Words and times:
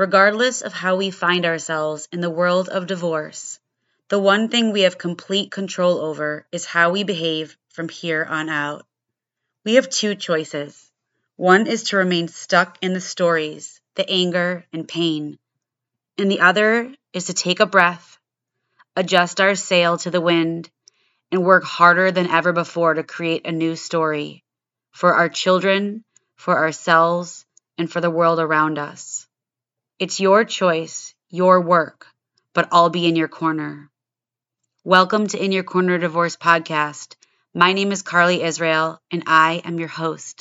Regardless 0.00 0.62
of 0.62 0.72
how 0.72 0.96
we 0.96 1.10
find 1.10 1.44
ourselves 1.44 2.08
in 2.10 2.22
the 2.22 2.30
world 2.30 2.70
of 2.70 2.86
divorce, 2.86 3.60
the 4.08 4.18
one 4.18 4.48
thing 4.48 4.72
we 4.72 4.80
have 4.80 4.96
complete 4.96 5.50
control 5.50 5.98
over 5.98 6.46
is 6.50 6.64
how 6.64 6.88
we 6.88 7.04
behave 7.04 7.58
from 7.68 7.90
here 7.90 8.26
on 8.26 8.48
out. 8.48 8.86
We 9.62 9.74
have 9.74 9.90
two 9.90 10.14
choices. 10.14 10.90
One 11.36 11.66
is 11.66 11.82
to 11.90 11.98
remain 11.98 12.28
stuck 12.28 12.78
in 12.80 12.94
the 12.94 13.00
stories, 13.02 13.78
the 13.94 14.08
anger, 14.08 14.64
and 14.72 14.88
pain. 14.88 15.38
And 16.16 16.30
the 16.30 16.40
other 16.40 16.94
is 17.12 17.26
to 17.26 17.34
take 17.34 17.60
a 17.60 17.66
breath, 17.66 18.18
adjust 18.96 19.38
our 19.38 19.54
sail 19.54 19.98
to 19.98 20.10
the 20.10 20.22
wind, 20.22 20.70
and 21.30 21.44
work 21.44 21.64
harder 21.64 22.10
than 22.10 22.30
ever 22.30 22.54
before 22.54 22.94
to 22.94 23.02
create 23.02 23.46
a 23.46 23.52
new 23.52 23.76
story 23.76 24.44
for 24.92 25.12
our 25.12 25.28
children, 25.28 26.04
for 26.36 26.56
ourselves, 26.56 27.44
and 27.76 27.92
for 27.92 28.00
the 28.00 28.08
world 28.08 28.40
around 28.40 28.78
us. 28.78 29.26
It's 30.00 30.18
your 30.18 30.44
choice, 30.46 31.14
your 31.28 31.60
work, 31.60 32.06
but 32.54 32.68
I'll 32.72 32.88
be 32.88 33.06
in 33.06 33.16
your 33.16 33.28
corner. 33.28 33.90
Welcome 34.82 35.26
to 35.26 35.44
In 35.44 35.52
Your 35.52 35.62
Corner 35.62 35.98
Divorce 35.98 36.38
podcast. 36.38 37.16
My 37.52 37.74
name 37.74 37.92
is 37.92 38.00
Carly 38.00 38.42
Israel, 38.42 38.98
and 39.10 39.24
I 39.26 39.60
am 39.62 39.78
your 39.78 39.88
host. 39.88 40.40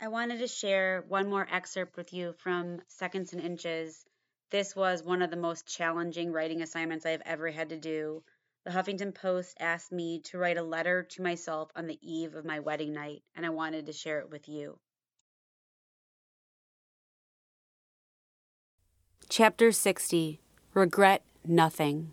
I 0.00 0.06
wanted 0.06 0.38
to 0.38 0.46
share 0.46 1.04
one 1.08 1.28
more 1.28 1.48
excerpt 1.50 1.96
with 1.96 2.12
you 2.12 2.34
from 2.34 2.80
Seconds 2.86 3.32
and 3.32 3.42
Inches. 3.42 4.04
This 4.52 4.76
was 4.76 5.02
one 5.02 5.22
of 5.22 5.32
the 5.32 5.36
most 5.36 5.66
challenging 5.66 6.30
writing 6.30 6.62
assignments 6.62 7.04
I've 7.04 7.20
ever 7.26 7.50
had 7.50 7.70
to 7.70 7.76
do. 7.76 8.22
The 8.64 8.70
Huffington 8.70 9.12
Post 9.12 9.56
asked 9.58 9.90
me 9.90 10.20
to 10.26 10.38
write 10.38 10.58
a 10.58 10.62
letter 10.62 11.02
to 11.02 11.22
myself 11.22 11.68
on 11.74 11.88
the 11.88 11.98
eve 12.00 12.36
of 12.36 12.44
my 12.44 12.60
wedding 12.60 12.92
night, 12.92 13.24
and 13.34 13.44
I 13.44 13.48
wanted 13.48 13.86
to 13.86 13.92
share 13.92 14.20
it 14.20 14.30
with 14.30 14.48
you. 14.48 14.78
Chapter 19.34 19.72
60 19.72 20.42
Regret 20.74 21.22
Nothing. 21.42 22.12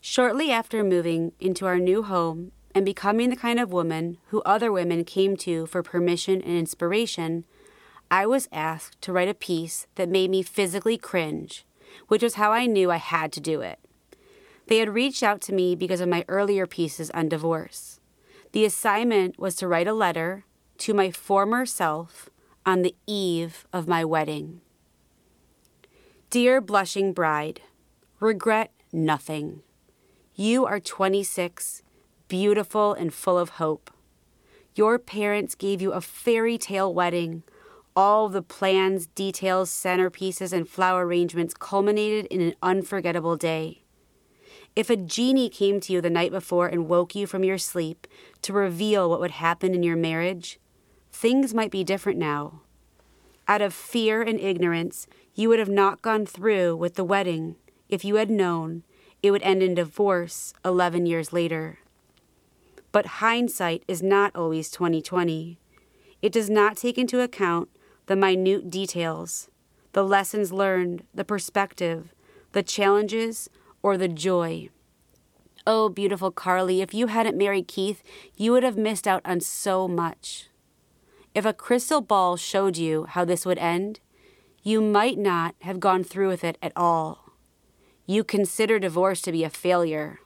Shortly 0.00 0.52
after 0.52 0.84
moving 0.84 1.32
into 1.40 1.66
our 1.66 1.80
new 1.80 2.04
home 2.04 2.52
and 2.72 2.86
becoming 2.86 3.28
the 3.28 3.34
kind 3.34 3.58
of 3.58 3.72
woman 3.72 4.18
who 4.28 4.40
other 4.42 4.70
women 4.70 5.02
came 5.02 5.36
to 5.38 5.66
for 5.66 5.82
permission 5.82 6.40
and 6.42 6.56
inspiration, 6.56 7.42
I 8.08 8.24
was 8.24 8.48
asked 8.52 9.02
to 9.02 9.12
write 9.12 9.28
a 9.28 9.34
piece 9.34 9.88
that 9.96 10.08
made 10.08 10.30
me 10.30 10.44
physically 10.44 10.96
cringe, 10.96 11.66
which 12.06 12.22
was 12.22 12.34
how 12.34 12.52
I 12.52 12.66
knew 12.66 12.88
I 12.88 12.98
had 12.98 13.32
to 13.32 13.40
do 13.40 13.60
it. 13.60 13.80
They 14.68 14.78
had 14.78 14.94
reached 14.94 15.24
out 15.24 15.40
to 15.40 15.52
me 15.52 15.74
because 15.74 16.00
of 16.00 16.08
my 16.08 16.24
earlier 16.28 16.68
pieces 16.68 17.10
on 17.14 17.28
divorce. 17.28 17.98
The 18.52 18.64
assignment 18.64 19.40
was 19.40 19.56
to 19.56 19.66
write 19.66 19.88
a 19.88 19.92
letter 19.92 20.44
to 20.78 20.94
my 20.94 21.10
former 21.10 21.66
self 21.66 22.30
on 22.64 22.82
the 22.82 22.94
eve 23.08 23.66
of 23.72 23.88
my 23.88 24.04
wedding. 24.04 24.60
Dear 26.28 26.60
blushing 26.60 27.12
bride, 27.12 27.60
regret 28.18 28.72
nothing. 28.92 29.62
You 30.34 30.66
are 30.66 30.80
26, 30.80 31.84
beautiful 32.26 32.94
and 32.94 33.14
full 33.14 33.38
of 33.38 33.50
hope. 33.50 33.92
Your 34.74 34.98
parents 34.98 35.54
gave 35.54 35.80
you 35.80 35.92
a 35.92 36.00
fairy 36.00 36.58
tale 36.58 36.92
wedding. 36.92 37.44
All 37.94 38.28
the 38.28 38.42
plans, 38.42 39.06
details, 39.06 39.70
centerpieces, 39.70 40.52
and 40.52 40.68
flower 40.68 41.06
arrangements 41.06 41.54
culminated 41.54 42.26
in 42.26 42.40
an 42.40 42.54
unforgettable 42.60 43.36
day. 43.36 43.84
If 44.74 44.90
a 44.90 44.96
genie 44.96 45.48
came 45.48 45.78
to 45.78 45.92
you 45.92 46.00
the 46.00 46.10
night 46.10 46.32
before 46.32 46.66
and 46.66 46.88
woke 46.88 47.14
you 47.14 47.28
from 47.28 47.44
your 47.44 47.56
sleep 47.56 48.04
to 48.42 48.52
reveal 48.52 49.08
what 49.08 49.20
would 49.20 49.30
happen 49.30 49.74
in 49.74 49.84
your 49.84 49.96
marriage, 49.96 50.58
things 51.12 51.54
might 51.54 51.70
be 51.70 51.84
different 51.84 52.18
now. 52.18 52.62
Out 53.48 53.62
of 53.62 53.72
fear 53.72 54.22
and 54.22 54.40
ignorance, 54.40 55.06
you 55.34 55.48
would 55.48 55.58
have 55.58 55.68
not 55.68 56.02
gone 56.02 56.26
through 56.26 56.76
with 56.76 56.94
the 56.94 57.04
wedding 57.04 57.56
if 57.88 58.04
you 58.04 58.16
had 58.16 58.30
known 58.30 58.82
it 59.22 59.30
would 59.30 59.42
end 59.42 59.62
in 59.62 59.74
divorce 59.74 60.52
11 60.64 61.06
years 61.06 61.32
later. 61.32 61.78
But 62.92 63.06
hindsight 63.06 63.84
is 63.86 64.02
not 64.02 64.34
always 64.34 64.70
2020. 64.70 65.58
It 66.22 66.32
does 66.32 66.50
not 66.50 66.76
take 66.76 66.98
into 66.98 67.20
account 67.20 67.68
the 68.06 68.16
minute 68.16 68.70
details, 68.70 69.48
the 69.92 70.02
lessons 70.04 70.52
learned, 70.52 71.04
the 71.14 71.24
perspective, 71.24 72.14
the 72.52 72.62
challenges, 72.62 73.48
or 73.82 73.96
the 73.96 74.08
joy. 74.08 74.70
Oh, 75.66 75.88
beautiful 75.88 76.30
Carly, 76.30 76.80
if 76.80 76.94
you 76.94 77.08
hadn't 77.08 77.36
married 77.36 77.68
Keith, 77.68 78.02
you 78.36 78.52
would 78.52 78.62
have 78.62 78.76
missed 78.76 79.06
out 79.06 79.22
on 79.24 79.40
so 79.40 79.88
much. 79.88 80.48
If 81.36 81.44
a 81.44 81.52
crystal 81.52 82.00
ball 82.00 82.38
showed 82.38 82.78
you 82.78 83.04
how 83.10 83.26
this 83.26 83.44
would 83.44 83.58
end, 83.58 84.00
you 84.62 84.80
might 84.80 85.18
not 85.18 85.54
have 85.60 85.80
gone 85.80 86.02
through 86.02 86.28
with 86.28 86.42
it 86.42 86.56
at 86.62 86.72
all. 86.74 87.34
You 88.06 88.24
consider 88.24 88.78
divorce 88.78 89.20
to 89.20 89.32
be 89.32 89.44
a 89.44 89.50
failure. 89.50 90.20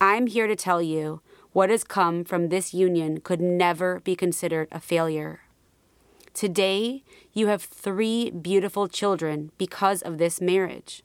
I'm 0.00 0.28
here 0.28 0.46
to 0.46 0.54
tell 0.54 0.80
you 0.80 1.20
what 1.52 1.68
has 1.68 1.82
come 1.82 2.22
from 2.22 2.48
this 2.48 2.72
union 2.72 3.22
could 3.22 3.40
never 3.40 3.98
be 3.98 4.14
considered 4.14 4.68
a 4.70 4.78
failure. 4.78 5.40
Today, 6.32 7.02
you 7.32 7.48
have 7.48 7.62
three 7.62 8.30
beautiful 8.30 8.86
children 8.86 9.50
because 9.58 10.00
of 10.00 10.18
this 10.18 10.40
marriage. 10.40 11.02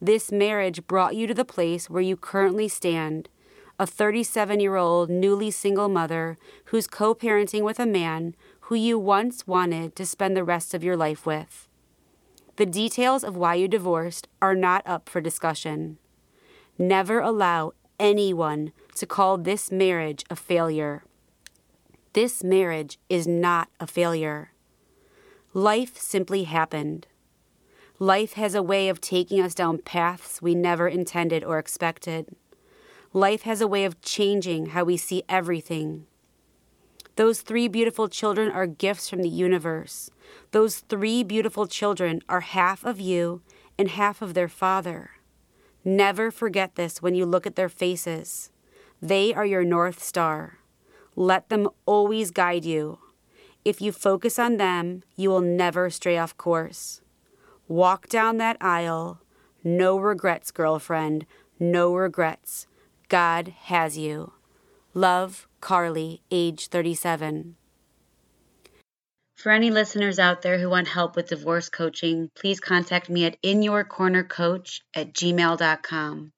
This 0.00 0.32
marriage 0.32 0.88
brought 0.88 1.14
you 1.14 1.28
to 1.28 1.34
the 1.34 1.44
place 1.44 1.88
where 1.88 2.02
you 2.02 2.16
currently 2.16 2.66
stand 2.66 3.28
a 3.78 3.86
37 3.86 4.60
year 4.60 4.76
old 4.76 5.10
newly 5.10 5.50
single 5.50 5.88
mother 5.88 6.38
who's 6.66 6.86
co 6.86 7.14
parenting 7.14 7.62
with 7.62 7.80
a 7.80 7.86
man 7.86 8.34
who 8.66 8.74
you 8.74 8.98
once 8.98 9.46
wanted 9.46 9.96
to 9.96 10.06
spend 10.06 10.36
the 10.36 10.44
rest 10.44 10.72
of 10.72 10.84
your 10.84 10.96
life 10.96 11.26
with. 11.26 11.68
The 12.56 12.66
details 12.66 13.24
of 13.24 13.36
why 13.36 13.56
you 13.56 13.66
divorced 13.66 14.28
are 14.40 14.54
not 14.54 14.82
up 14.86 15.08
for 15.08 15.20
discussion. 15.20 15.98
Never 16.78 17.20
allow 17.20 17.72
anyone 17.98 18.72
to 18.94 19.06
call 19.06 19.36
this 19.36 19.72
marriage 19.72 20.24
a 20.30 20.36
failure. 20.36 21.02
This 22.12 22.44
marriage 22.44 22.98
is 23.08 23.26
not 23.26 23.68
a 23.80 23.86
failure. 23.86 24.52
Life 25.54 25.98
simply 25.98 26.44
happened. 26.44 27.06
Life 27.98 28.34
has 28.34 28.54
a 28.54 28.62
way 28.62 28.88
of 28.88 29.00
taking 29.00 29.40
us 29.40 29.54
down 29.54 29.78
paths 29.78 30.40
we 30.40 30.54
never 30.54 30.88
intended 30.88 31.42
or 31.42 31.58
expected. 31.58 32.36
Life 33.12 33.42
has 33.42 33.60
a 33.60 33.66
way 33.66 33.84
of 33.84 34.00
changing 34.02 34.66
how 34.66 34.84
we 34.84 34.96
see 34.96 35.22
everything. 35.28 36.06
Those 37.16 37.42
three 37.42 37.68
beautiful 37.68 38.08
children 38.08 38.50
are 38.50 38.66
gifts 38.66 39.08
from 39.10 39.22
the 39.22 39.28
universe. 39.28 40.10
Those 40.52 40.78
three 40.78 41.22
beautiful 41.22 41.66
children 41.66 42.22
are 42.28 42.40
half 42.40 42.84
of 42.84 43.00
you 43.00 43.42
and 43.78 43.88
half 43.88 44.22
of 44.22 44.34
their 44.34 44.48
father. 44.48 45.10
Never 45.84 46.30
forget 46.30 46.76
this 46.76 47.02
when 47.02 47.14
you 47.14 47.26
look 47.26 47.46
at 47.46 47.56
their 47.56 47.68
faces. 47.68 48.50
They 49.00 49.34
are 49.34 49.44
your 49.44 49.64
North 49.64 50.02
Star. 50.02 50.58
Let 51.14 51.48
them 51.48 51.68
always 51.84 52.30
guide 52.30 52.64
you. 52.64 52.98
If 53.64 53.82
you 53.82 53.92
focus 53.92 54.38
on 54.38 54.56
them, 54.56 55.02
you 55.14 55.28
will 55.28 55.40
never 55.40 55.90
stray 55.90 56.16
off 56.16 56.36
course. 56.36 57.02
Walk 57.68 58.08
down 58.08 58.38
that 58.38 58.56
aisle. 58.60 59.20
No 59.62 59.98
regrets, 59.98 60.50
girlfriend. 60.50 61.26
No 61.60 61.94
regrets. 61.94 62.66
God 63.08 63.54
has 63.64 63.98
you. 63.98 64.32
Love, 64.94 65.48
Carly, 65.60 66.20
age 66.30 66.68
37. 66.68 67.56
For 69.36 69.50
any 69.50 69.70
listeners 69.70 70.18
out 70.18 70.42
there 70.42 70.58
who 70.58 70.68
want 70.68 70.86
help 70.86 71.16
with 71.16 71.28
divorce 71.28 71.70
coaching, 71.70 72.30
please 72.36 72.60
contact 72.60 73.08
me 73.08 73.24
at 73.24 73.40
inyourcornercoach 73.42 74.80
at 74.94 75.14
gmail.com. 75.14 76.32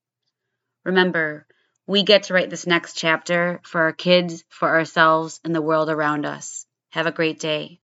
Remember, 0.85 1.47
we 1.87 2.05
get 2.05 2.25
to 2.25 2.35
write 2.35 2.49
this 2.49 2.67
next 2.67 2.95
chapter 2.95 3.61
for 3.65 3.83
our 3.83 3.93
kids, 3.93 4.45
for 4.49 4.69
ourselves, 4.69 5.41
and 5.45 5.55
the 5.55 5.61
world 5.61 5.91
around 5.91 6.25
us. 6.25 6.65
Have 6.93 7.07
a 7.07 7.13
great 7.13 7.41
day. 7.41 7.81